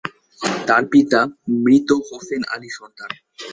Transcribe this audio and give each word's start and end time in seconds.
তার 0.67 0.83
পিতা 0.91 1.19
মৃত 1.63 1.89
হোসেন 2.07 2.41
আলী 2.53 2.69
সরদার। 2.69 3.11